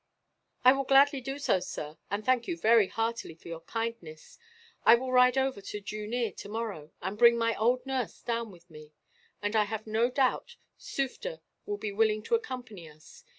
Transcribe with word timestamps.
"I 0.65 0.73
will 0.73 0.83
gladly 0.85 1.21
do 1.21 1.37
so, 1.37 1.59
sir, 1.59 1.99
and 2.09 2.25
thank 2.25 2.47
you 2.47 2.57
very 2.57 2.87
heartily 2.87 3.35
for 3.35 3.49
your 3.49 3.59
kindness. 3.61 4.39
I 4.83 4.95
will 4.95 5.11
ride 5.11 5.37
over 5.37 5.61
to 5.61 5.79
Jooneer, 5.79 6.35
tomorrow, 6.35 6.91
and 7.03 7.19
bring 7.19 7.37
my 7.37 7.55
old 7.55 7.85
nurse 7.85 8.19
down 8.23 8.49
with 8.51 8.67
me; 8.71 8.93
and 9.43 9.55
I 9.55 9.65
have 9.65 9.85
no 9.85 10.09
doubt 10.09 10.55
Sufder 10.75 11.41
will 11.67 11.77
be 11.77 11.91
willing 11.91 12.23
to 12.23 12.33
accompany 12.33 12.89
us. 12.89 13.25